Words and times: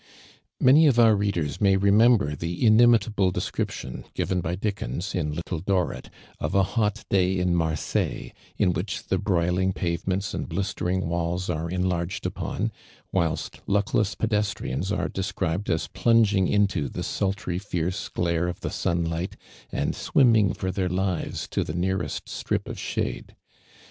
Many 0.59 0.87
of 0.87 0.97
our 0.97 1.13
readers 1.15 1.61
may 1.61 1.77
remember 1.77 2.35
the 2.35 2.65
inimitable 2.65 3.31
ilesciiption 3.31 4.05
given 4.15 4.41
by 4.41 4.55
Dickens, 4.55 5.13
in 5.13 5.31
Little 5.31 5.59
Dorrit, 5.59 6.09
of 6.39 6.55
a 6.55 6.63
hot 6.63 7.05
day 7.11 7.37
in 7.37 7.53
Marseilles, 7.53 8.31
in 8.57 8.73
wliieh 8.73 9.07
the 9.09 9.19
broiling 9.19 9.73
pavements 9.73 10.33
and 10.33 10.49
blistering 10.49 11.07
walls 11.07 11.51
aie 11.51 11.67
enlarged 11.69 12.25
upon, 12.25 12.71
whilst 13.11 13.61
luckless 13.67 14.15
jtedestrians 14.15 14.91
are 14.91 15.07
desciibed 15.07 15.69
as 15.69 15.85
plunging 15.85 16.47
into 16.47 16.89
the 16.89 17.03
sultry 17.03 17.59
fierce 17.59 18.09
glare 18.09 18.47
of 18.47 18.61
the 18.61 18.71
sunlight, 18.71 19.37
and 19.71 19.93
I 19.93 19.97
swimming 19.99 20.55
for 20.55 20.71
their 20.71 20.89
lives 20.89 21.47
to 21.49 21.63
the 21.63 21.75
nearest 21.75 22.27
strip 22.27 22.67
of 22.67 22.79
shade. 22.79 23.35